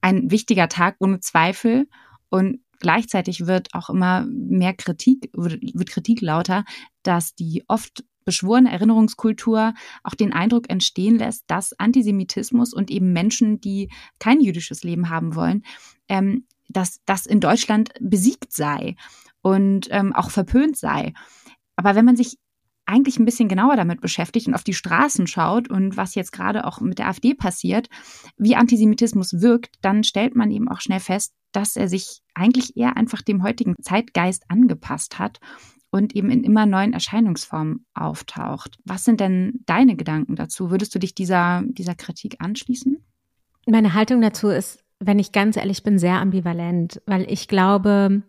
[0.02, 1.88] Ein wichtiger Tag ohne Zweifel.
[2.28, 6.64] Und Gleichzeitig wird auch immer mehr Kritik, wird Kritik lauter,
[7.02, 13.60] dass die oft beschworene Erinnerungskultur auch den Eindruck entstehen lässt, dass Antisemitismus und eben Menschen,
[13.60, 15.62] die kein jüdisches Leben haben wollen,
[16.08, 18.96] ähm, dass das in Deutschland besiegt sei
[19.42, 21.14] und ähm, auch verpönt sei.
[21.76, 22.38] Aber wenn man sich
[22.86, 26.64] eigentlich ein bisschen genauer damit beschäftigt und auf die Straßen schaut und was jetzt gerade
[26.64, 27.88] auch mit der AfD passiert,
[28.36, 32.96] wie Antisemitismus wirkt, dann stellt man eben auch schnell fest, dass er sich eigentlich eher
[32.96, 35.40] einfach dem heutigen Zeitgeist angepasst hat
[35.90, 38.78] und eben in immer neuen Erscheinungsformen auftaucht.
[38.84, 40.70] Was sind denn deine Gedanken dazu?
[40.70, 42.98] Würdest du dich dieser, dieser Kritik anschließen?
[43.66, 48.22] Meine Haltung dazu ist, wenn ich ganz ehrlich bin, sehr ambivalent, weil ich glaube,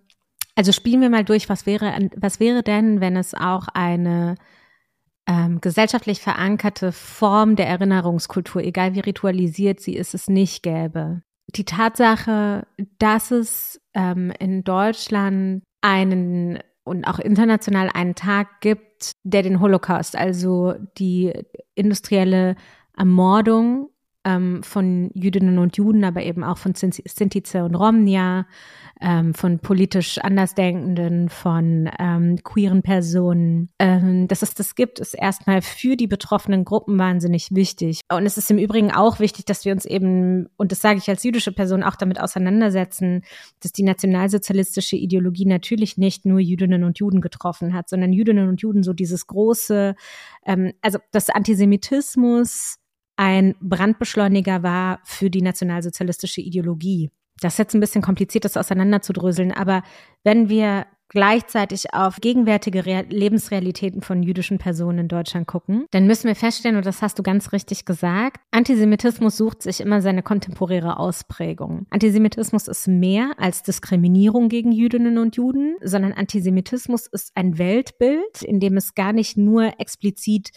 [0.57, 4.35] also spielen wir mal durch, was wäre, was wäre denn, wenn es auch eine
[5.27, 11.21] ähm, gesellschaftlich verankerte Form der Erinnerungskultur, egal wie ritualisiert sie ist, es nicht gäbe.
[11.55, 12.65] Die Tatsache,
[12.97, 20.15] dass es ähm, in Deutschland einen und auch international einen Tag gibt, der den Holocaust,
[20.15, 21.33] also die
[21.75, 22.55] industrielle
[22.97, 23.91] Ermordung
[24.27, 28.45] ähm, von Jüdinnen und Juden, aber eben auch von Sintize und Romnia,
[28.99, 33.69] ähm, von politisch Andersdenkenden, von ähm, queeren Personen.
[33.79, 38.01] Ähm, dass es das gibt, ist erstmal für die betroffenen Gruppen wahnsinnig wichtig.
[38.11, 41.09] Und es ist im Übrigen auch wichtig, dass wir uns eben, und das sage ich
[41.09, 43.23] als jüdische Person, auch damit auseinandersetzen,
[43.61, 48.61] dass die nationalsozialistische Ideologie natürlich nicht nur Jüdinnen und Juden getroffen hat, sondern Jüdinnen und
[48.61, 49.95] Juden so dieses große,
[50.45, 52.79] ähm, also das Antisemitismus,
[53.17, 57.09] ein Brandbeschleuniger war für die nationalsozialistische Ideologie.
[57.41, 59.83] Das ist jetzt ein bisschen kompliziert, das auseinanderzudröseln, aber
[60.23, 66.27] wenn wir gleichzeitig auf gegenwärtige Re Lebensrealitäten von jüdischen Personen in Deutschland gucken, dann müssen
[66.27, 70.97] wir feststellen, und das hast du ganz richtig gesagt, Antisemitismus sucht sich immer seine kontemporäre
[70.97, 71.85] Ausprägung.
[71.89, 78.59] Antisemitismus ist mehr als Diskriminierung gegen Jüdinnen und Juden, sondern Antisemitismus ist ein Weltbild, in
[78.59, 80.51] dem es gar nicht nur explizit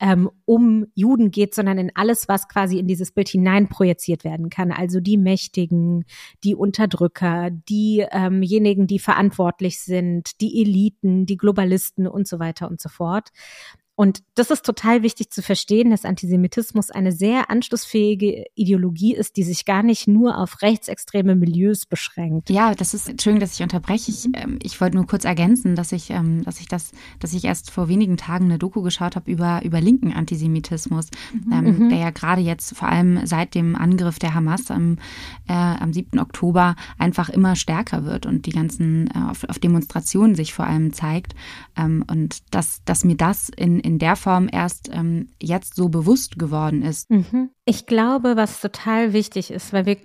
[0.00, 4.72] ähm, um Juden geht, sondern in alles, was quasi in dieses Bild hineinprojiziert werden kann.
[4.72, 6.04] Also die Mächtigen,
[6.44, 12.80] die Unterdrücker, diejenigen, ähm die verantwortlich sind, die Eliten, die Globalisten und so weiter und
[12.80, 13.30] so fort.
[13.96, 19.42] Und das ist total wichtig zu verstehen, dass Antisemitismus eine sehr anschlussfähige Ideologie ist, die
[19.42, 22.50] sich gar nicht nur auf rechtsextreme Milieus beschränkt.
[22.50, 24.10] Ja, das ist, Entschuldigung, dass ich unterbreche.
[24.10, 27.44] Ich, ähm, ich wollte nur kurz ergänzen, dass ich, ähm, dass ich das, dass ich
[27.44, 31.52] erst vor wenigen Tagen eine Doku geschaut habe über, über linken Antisemitismus, mhm.
[31.52, 31.88] ähm, mhm.
[31.88, 34.98] der ja gerade jetzt vor allem seit dem Angriff der Hamas am,
[35.48, 36.18] äh, am 7.
[36.18, 40.92] Oktober einfach immer stärker wird und die ganzen äh, auf, auf Demonstrationen sich vor allem
[40.92, 41.34] zeigt.
[41.78, 46.38] Ähm, und dass, dass mir das in in der Form erst ähm, jetzt so bewusst
[46.38, 47.08] geworden ist.
[47.10, 47.50] Mhm.
[47.64, 49.96] Ich glaube, was total wichtig ist, weil wir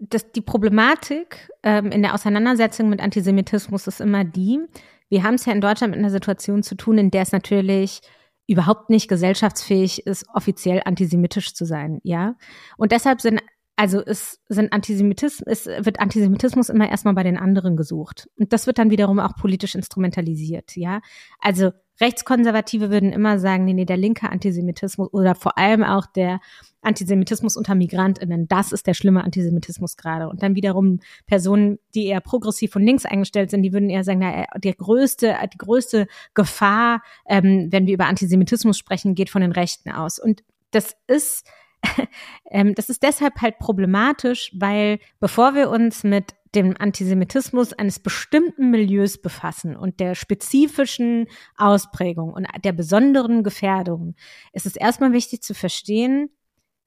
[0.00, 4.60] das, die Problematik ähm, in der Auseinandersetzung mit Antisemitismus ist immer die,
[5.08, 8.00] wir haben es ja in Deutschland mit einer Situation zu tun, in der es natürlich
[8.48, 12.36] überhaupt nicht gesellschaftsfähig ist, offiziell antisemitisch zu sein, ja.
[12.76, 13.40] Und deshalb sind
[13.76, 18.26] also es sind Antisemitismus, es wird Antisemitismus immer erstmal bei den anderen gesucht.
[18.38, 21.00] Und das wird dann wiederum auch politisch instrumentalisiert, ja.
[21.40, 26.40] Also Rechtskonservative würden immer sagen, nee, nee, der linke Antisemitismus oder vor allem auch der
[26.82, 30.28] Antisemitismus unter MigrantInnen, das ist der schlimme Antisemitismus gerade.
[30.28, 34.20] Und dann wiederum Personen, die eher progressiv von links eingestellt sind, die würden eher sagen,
[34.20, 39.52] na, die größte, die größte Gefahr, ähm, wenn wir über Antisemitismus sprechen, geht von den
[39.52, 40.18] Rechten aus.
[40.18, 41.46] Und das ist
[42.50, 48.70] ähm, das ist deshalb halt problematisch, weil bevor wir uns mit dem Antisemitismus eines bestimmten
[48.70, 54.14] Milieus befassen und der spezifischen Ausprägung und der besonderen Gefährdung,
[54.52, 56.30] ist es erstmal wichtig zu verstehen,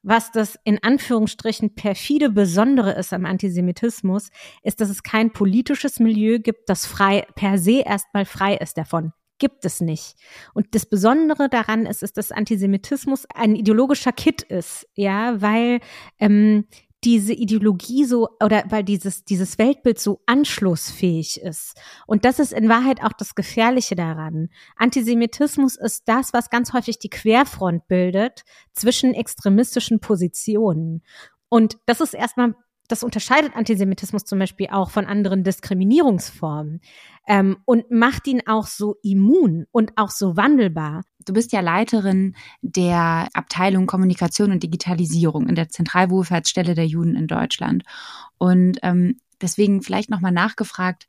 [0.01, 4.29] was das in Anführungsstrichen perfide Besondere ist am Antisemitismus,
[4.63, 9.13] ist, dass es kein politisches Milieu gibt, das frei per se erstmal frei ist davon
[9.39, 10.15] gibt es nicht.
[10.53, 15.79] Und das Besondere daran ist, ist, dass Antisemitismus ein ideologischer Kit ist, ja, weil
[16.19, 16.65] ähm,
[17.03, 22.67] diese Ideologie so oder weil dieses dieses Weltbild so anschlussfähig ist und das ist in
[22.67, 24.49] Wahrheit auch das Gefährliche daran.
[24.75, 31.03] Antisemitismus ist das, was ganz häufig die Querfront bildet zwischen extremistischen Positionen
[31.49, 32.55] und das ist erstmal
[32.89, 36.81] das unterscheidet Antisemitismus zum Beispiel auch von anderen Diskriminierungsformen
[37.27, 41.03] ähm, und macht ihn auch so immun und auch so wandelbar.
[41.25, 47.27] Du bist ja Leiterin der Abteilung Kommunikation und Digitalisierung in der Zentralwohlfahrtsstelle der Juden in
[47.27, 47.83] Deutschland.
[48.39, 51.05] Und ähm, deswegen vielleicht nochmal nachgefragt,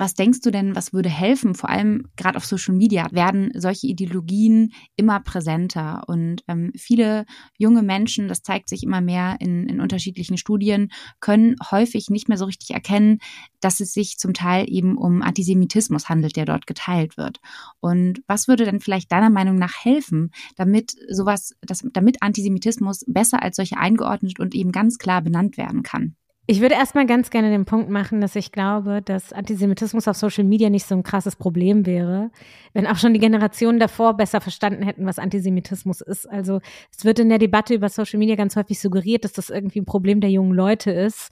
[0.00, 1.54] was denkst du denn, was würde helfen?
[1.54, 7.26] Vor allem gerade auf Social Media werden solche Ideologien immer präsenter und ähm, viele
[7.58, 12.38] junge Menschen, das zeigt sich immer mehr in, in unterschiedlichen Studien, können häufig nicht mehr
[12.38, 13.18] so richtig erkennen,
[13.60, 17.38] dass es sich zum Teil eben um Antisemitismus handelt, der dort geteilt wird.
[17.80, 23.42] Und was würde denn vielleicht deiner Meinung nach helfen, damit sowas, dass, damit Antisemitismus besser
[23.42, 26.16] als solche eingeordnet und eben ganz klar benannt werden kann?
[26.50, 30.42] Ich würde erstmal ganz gerne den Punkt machen, dass ich glaube, dass Antisemitismus auf Social
[30.42, 32.32] Media nicht so ein krasses Problem wäre,
[32.72, 36.28] wenn auch schon die Generationen davor besser verstanden hätten, was Antisemitismus ist.
[36.28, 36.60] Also
[36.90, 39.84] es wird in der Debatte über Social Media ganz häufig suggeriert, dass das irgendwie ein
[39.84, 41.28] Problem der jungen Leute ist.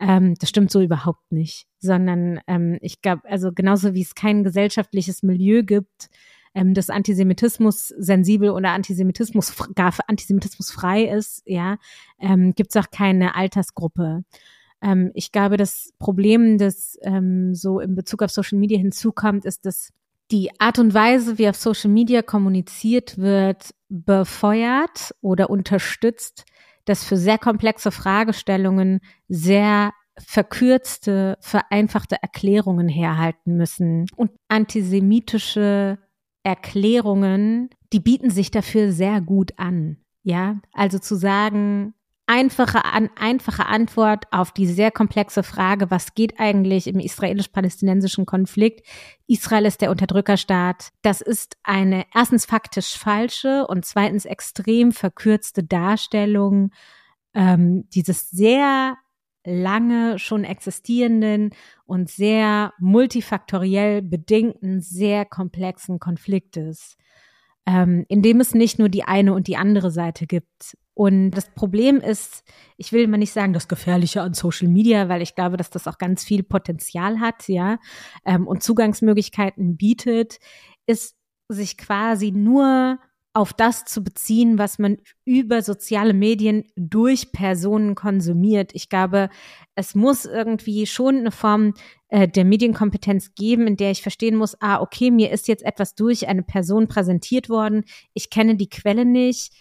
[0.00, 4.42] Ähm, das stimmt so überhaupt nicht, sondern ähm, ich glaube, also genauso wie es kein
[4.42, 6.10] gesellschaftliches Milieu gibt,
[6.56, 11.76] ähm, das Antisemitismus sensibel oder Antisemitismus gar Antisemitismus frei ist, ja,
[12.18, 14.24] ähm, gibt es auch keine Altersgruppe.
[14.82, 19.66] Ähm, ich glaube, das Problem, das ähm, so in Bezug auf Social Media hinzukommt, ist,
[19.66, 19.92] dass
[20.30, 26.44] die Art und Weise, wie auf Social Media kommuniziert wird, befeuert oder unterstützt,
[26.84, 34.06] dass für sehr komplexe Fragestellungen sehr verkürzte, vereinfachte Erklärungen herhalten müssen.
[34.16, 35.98] Und antisemitische
[36.42, 39.98] Erklärungen, die bieten sich dafür sehr gut an.
[40.22, 41.94] Ja, also zu sagen,
[42.26, 48.86] einfache, an, einfache Antwort auf die sehr komplexe Frage, was geht eigentlich im israelisch-palästinensischen Konflikt?
[49.26, 50.90] Israel ist der Unterdrückerstaat.
[51.02, 56.70] Das ist eine erstens faktisch falsche und zweitens extrem verkürzte Darstellung
[57.34, 58.96] ähm, dieses sehr
[59.44, 61.50] lange schon existierenden
[61.84, 66.96] und sehr multifaktoriell bedingten, sehr komplexen Konfliktes,
[67.64, 70.76] ähm, in dem es nicht nur die eine und die andere Seite gibt.
[70.96, 72.42] Und das Problem ist,
[72.78, 75.86] ich will mal nicht sagen, das Gefährliche an Social Media, weil ich glaube, dass das
[75.86, 77.78] auch ganz viel Potenzial hat, ja,
[78.24, 80.38] ähm, und Zugangsmöglichkeiten bietet,
[80.86, 81.14] ist
[81.50, 82.98] sich quasi nur
[83.34, 88.70] auf das zu beziehen, was man über soziale Medien durch Personen konsumiert.
[88.72, 89.28] Ich glaube,
[89.74, 91.74] es muss irgendwie schon eine Form
[92.08, 95.94] äh, der Medienkompetenz geben, in der ich verstehen muss, ah, okay, mir ist jetzt etwas
[95.94, 99.52] durch eine Person präsentiert worden, ich kenne die Quelle nicht.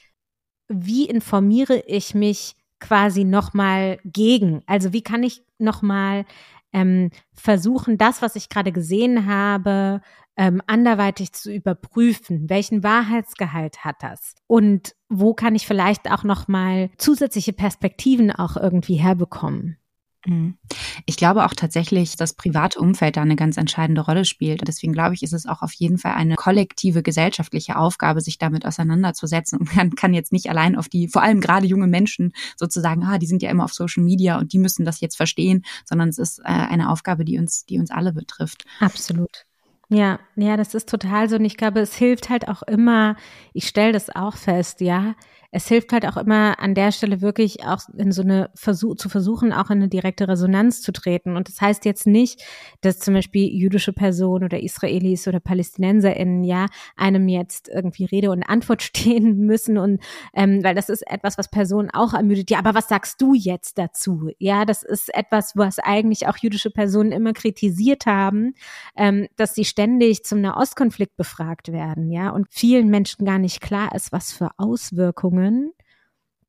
[0.67, 4.63] Wie informiere ich mich quasi nochmal gegen?
[4.65, 6.25] Also wie kann ich nochmal
[6.73, 10.01] ähm, versuchen, das, was ich gerade gesehen habe,
[10.37, 16.47] ähm, anderweitig zu überprüfen, welchen Wahrheitsgehalt hat das und wo kann ich vielleicht auch noch
[16.49, 19.77] mal zusätzliche Perspektiven auch irgendwie herbekommen.
[20.25, 20.57] Mhm.
[21.05, 24.67] Ich glaube auch tatsächlich, dass private Umfeld da eine ganz entscheidende Rolle spielt.
[24.67, 28.65] Deswegen glaube ich, ist es auch auf jeden Fall eine kollektive gesellschaftliche Aufgabe, sich damit
[28.65, 29.59] auseinanderzusetzen.
[29.59, 33.17] Und man kann jetzt nicht allein auf die, vor allem gerade junge Menschen sozusagen, ah,
[33.17, 36.17] die sind ja immer auf Social Media und die müssen das jetzt verstehen, sondern es
[36.17, 38.65] ist äh, eine Aufgabe, die uns, die uns alle betrifft.
[38.79, 39.45] Absolut.
[39.89, 41.35] Ja, ja, das ist total so.
[41.35, 43.15] Und ich glaube, es hilft halt auch immer,
[43.53, 45.15] ich stelle das auch fest, ja,
[45.55, 49.07] es hilft halt auch immer an der Stelle wirklich auch in so eine Versuch, zu
[49.07, 51.37] versuchen, auch in eine direkte Resonanz zu treten.
[51.37, 52.43] Und das heißt jetzt nicht,
[52.81, 56.65] dass zum Beispiel jüdische Personen oder Israelis oder PalästinenserInnen ja
[56.97, 60.01] einem jetzt irgendwie Rede und Antwort stehen müssen und
[60.33, 62.51] ähm, weil das ist etwas, was Personen auch ermüdet.
[62.51, 64.31] Ja, aber was sagst du jetzt dazu?
[64.39, 68.55] Ja, das ist etwas, was eigentlich auch jüdische Personen immer kritisiert haben,
[68.97, 73.95] ähm, dass sie ständig zum Nahostkonflikt befragt werden, ja, und vielen Menschen gar nicht klar
[73.95, 75.71] ist, was für Auswirkungen Auswirkungen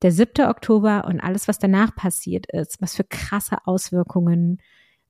[0.03, 0.47] der 7.
[0.47, 4.61] Oktober und alles, was danach passiert ist, was für krasse Auswirkungen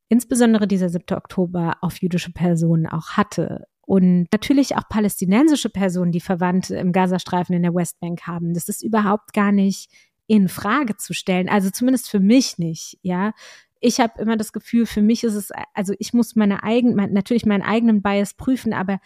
[0.09, 1.16] insbesondere dieser 7.
[1.16, 3.66] Oktober auf jüdische Personen auch hatte.
[3.85, 8.55] Und natürlich auch palästinensische Personen, die Verwandte im Gazastreifen in der Westbank haben.
[8.55, 9.90] Das ist überhaupt gar nicht
[10.29, 11.49] in Frage zu stellen.
[11.49, 13.33] Also zumindest für mich nicht, ja.
[13.81, 17.44] Ich habe immer das Gefühl, für mich ist es, also ich muss meine eigenen, natürlich
[17.44, 19.01] meinen eigenen Bias prüfen, aber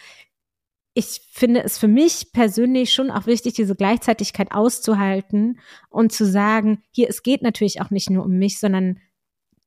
[0.95, 6.83] ich finde es für mich persönlich schon auch wichtig, diese Gleichzeitigkeit auszuhalten und zu sagen,
[6.91, 8.99] hier, es geht natürlich auch nicht nur um mich, sondern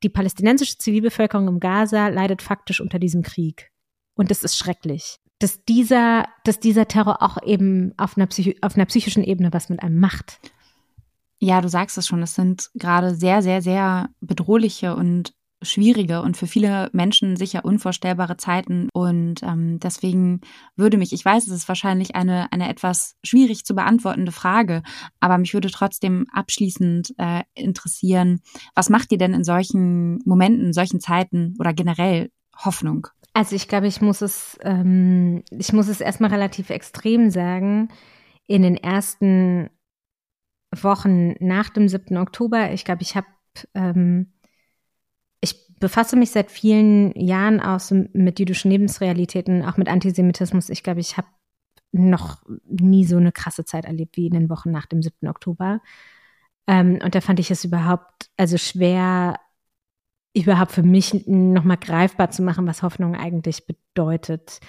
[0.04, 3.72] die palästinensische Zivilbevölkerung im Gaza leidet faktisch unter diesem Krieg.
[4.16, 5.20] Und das ist schrecklich.
[5.40, 8.28] Dass dieser, dass dieser Terror auch eben auf einer,
[8.62, 10.40] auf einer psychischen Ebene was mit einem macht.
[11.40, 16.38] Ja, du sagst es schon, es sind gerade sehr, sehr, sehr bedrohliche und schwierige und
[16.38, 18.90] für viele Menschen sicher unvorstellbare Zeiten.
[18.94, 20.42] Und ähm, deswegen
[20.76, 24.84] würde mich, ich weiß, es ist wahrscheinlich eine, eine etwas schwierig zu beantwortende Frage,
[25.20, 28.42] aber mich würde trotzdem abschließend äh, interessieren,
[28.76, 33.08] was macht dir denn in solchen Momenten, in solchen Zeiten oder generell Hoffnung?
[33.34, 37.90] Also ich glaube, ich muss es, ähm, ich muss es erstmal relativ extrem sagen.
[38.46, 39.70] In den ersten
[40.82, 42.18] Wochen nach dem 7.
[42.18, 43.28] Oktober, ich glaube, ich habe
[43.74, 44.33] ähm,
[45.84, 50.70] befasse mich seit vielen Jahren auch so mit jüdischen Lebensrealitäten, auch mit Antisemitismus.
[50.70, 51.28] Ich glaube, ich habe
[51.92, 55.28] noch nie so eine krasse Zeit erlebt wie in den Wochen nach dem 7.
[55.28, 55.82] Oktober.
[56.68, 59.42] Ähm, und da fand ich es überhaupt, also schwer,
[60.36, 64.60] überhaupt für mich nochmal greifbar zu machen, was Hoffnung eigentlich bedeutet.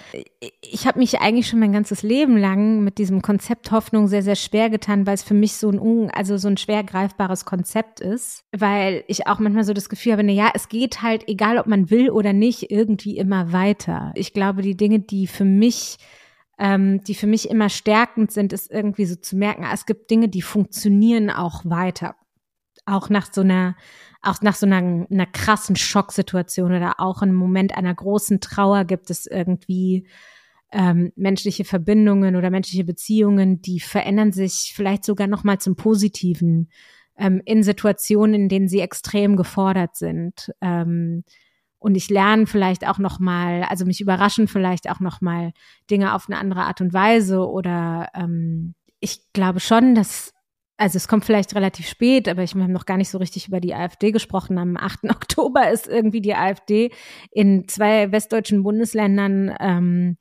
[0.61, 4.35] Ich habe mich eigentlich schon mein ganzes Leben lang mit diesem Konzept Hoffnung sehr, sehr
[4.35, 8.43] schwer getan, weil es für mich so ein, also so ein schwer greifbares Konzept ist,
[8.55, 11.65] weil ich auch manchmal so das Gefühl habe, na ja, es geht halt, egal ob
[11.65, 14.11] man will oder nicht, irgendwie immer weiter.
[14.13, 15.97] Ich glaube, die Dinge, die für mich
[16.57, 20.09] ähm, die für mich immer stärkend sind, ist irgendwie so zu merken, ah, es gibt
[20.09, 22.15] Dinge, die funktionieren auch weiter
[22.85, 23.75] auch nach so einer,
[24.21, 29.09] auch nach so einer, einer krassen Schocksituation oder auch im Moment einer großen Trauer gibt
[29.09, 30.07] es irgendwie
[30.71, 36.69] ähm, menschliche Verbindungen oder menschliche Beziehungen, die verändern sich vielleicht sogar noch mal zum Positiven
[37.17, 40.51] ähm, in Situationen, in denen sie extrem gefordert sind.
[40.61, 41.23] Ähm,
[41.79, 45.53] und ich lerne vielleicht auch noch mal, also mich überraschen vielleicht auch noch mal
[45.89, 50.33] Dinge auf eine andere Art und Weise oder ähm, ich glaube schon, dass
[50.77, 53.59] also es kommt vielleicht relativ spät, aber ich habe noch gar nicht so richtig über
[53.59, 54.57] die AfD gesprochen.
[54.57, 55.03] Am 8.
[55.09, 56.91] Oktober ist irgendwie die AfD
[57.31, 60.17] in zwei westdeutschen Bundesländern ähm,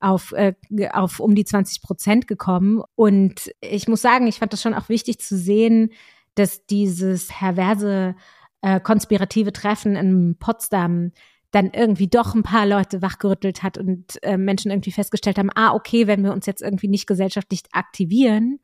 [0.00, 0.54] auf, äh,
[0.92, 2.82] auf um die 20 Prozent gekommen.
[2.94, 5.90] Und ich muss sagen, ich fand das schon auch wichtig zu sehen,
[6.34, 8.14] dass dieses perverse
[8.60, 11.12] äh, konspirative Treffen in Potsdam
[11.50, 15.72] dann irgendwie doch ein paar Leute wachgerüttelt hat und äh, Menschen irgendwie festgestellt haben, ah,
[15.72, 18.60] okay, wenn wir uns jetzt irgendwie nicht gesellschaftlich aktivieren,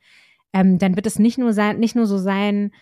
[0.53, 2.73] ähm, dann wird es nicht nur sein, nicht nur so sein,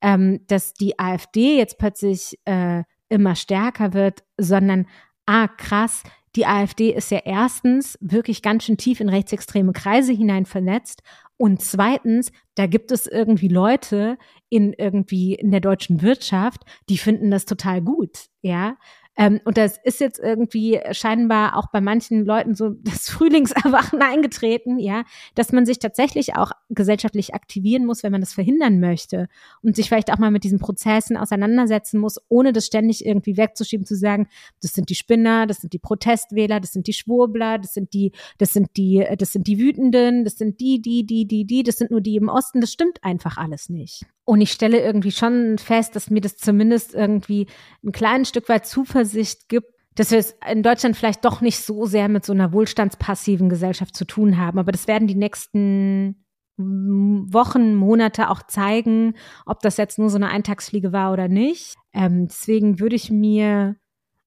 [0.00, 4.86] ähm, dass die AfD jetzt plötzlich äh, immer stärker wird, sondern
[5.26, 6.02] ah, krass,
[6.36, 11.02] die AfD ist ja erstens wirklich ganz schön tief in rechtsextreme Kreise hinein vernetzt
[11.40, 14.18] und zweitens, da gibt es irgendwie Leute
[14.50, 18.76] in irgendwie in der deutschen Wirtschaft, die finden das total gut, ja.
[19.16, 24.78] Ähm, und das ist jetzt irgendwie scheinbar auch bei manchen Leuten so das Frühlingserwachen eingetreten,
[24.78, 25.04] ja,
[25.34, 29.28] dass man sich tatsächlich auch gesellschaftlich aktivieren muss, wenn man das verhindern möchte
[29.62, 33.84] und sich vielleicht auch mal mit diesen Prozessen auseinandersetzen muss, ohne das ständig irgendwie wegzuschieben,
[33.84, 34.28] zu sagen,
[34.62, 38.12] das sind die Spinner, das sind die Protestwähler, das sind die Schwurbler, das sind die,
[38.38, 41.76] das sind die, das sind die Wütenden, das sind die, die, die, die, die, das
[41.76, 44.06] sind nur die im Osten, das stimmt einfach alles nicht.
[44.30, 47.48] Und ich stelle irgendwie schon fest, dass mir das zumindest irgendwie
[47.82, 49.66] ein kleines Stück weit Zuversicht gibt,
[49.96, 53.96] dass wir es in Deutschland vielleicht doch nicht so sehr mit so einer wohlstandspassiven Gesellschaft
[53.96, 54.60] zu tun haben.
[54.60, 56.24] Aber das werden die nächsten
[56.56, 59.14] Wochen, Monate auch zeigen,
[59.46, 61.74] ob das jetzt nur so eine Eintagsfliege war oder nicht.
[61.92, 63.74] Ähm, deswegen würde ich mir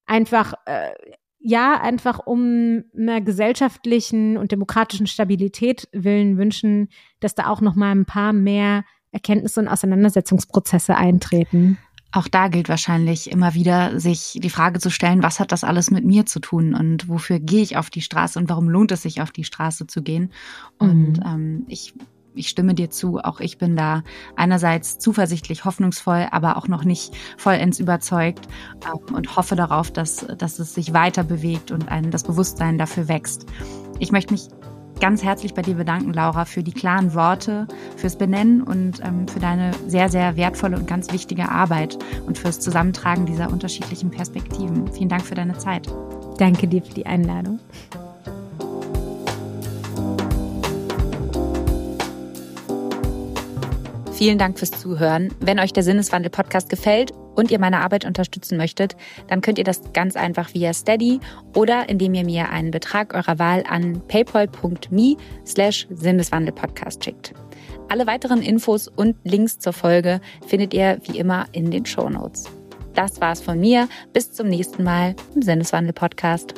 [0.06, 0.92] einfach, äh,
[1.40, 6.90] ja, einfach um einer gesellschaftlichen und demokratischen Stabilität willen wünschen,
[7.22, 8.84] dass da auch noch mal ein paar mehr
[9.14, 11.78] Erkenntnisse und Auseinandersetzungsprozesse eintreten.
[12.12, 15.90] Auch da gilt wahrscheinlich immer wieder, sich die Frage zu stellen, was hat das alles
[15.90, 19.02] mit mir zu tun und wofür gehe ich auf die Straße und warum lohnt es
[19.02, 20.32] sich, auf die Straße zu gehen?
[20.78, 21.24] Und mhm.
[21.26, 21.94] ähm, ich
[22.36, 24.04] ich stimme dir zu, auch ich bin da
[24.36, 28.48] einerseits zuversichtlich, hoffnungsvoll, aber auch noch nicht vollends überzeugt
[28.86, 33.08] ähm, und hoffe darauf, dass, dass es sich weiter bewegt und ein, das Bewusstsein dafür
[33.08, 33.46] wächst.
[34.00, 34.50] Ich möchte mich
[35.00, 37.68] ganz herzlich bei dir bedanken, Laura, für die klaren Worte,
[37.98, 42.60] fürs Benennen und ähm, für deine sehr, sehr wertvolle und ganz wichtige Arbeit und fürs
[42.60, 44.92] Zusammentragen dieser unterschiedlichen Perspektiven.
[44.92, 45.88] Vielen Dank für deine Zeit.
[46.38, 47.60] Danke dir für die Einladung.
[54.24, 55.34] Vielen Dank fürs Zuhören.
[55.42, 58.96] Wenn euch der Sinneswandel-Podcast gefällt und ihr meine Arbeit unterstützen möchtet,
[59.28, 61.20] dann könnt ihr das ganz einfach via Steady
[61.58, 67.34] oder indem ihr mir einen Betrag eurer Wahl an paypal.me slash Sinneswandel-Podcast schickt.
[67.90, 72.46] Alle weiteren Infos und Links zur Folge findet ihr wie immer in den Show Notes.
[72.94, 73.90] Das war's von mir.
[74.14, 76.54] Bis zum nächsten Mal im Sinneswandel-Podcast.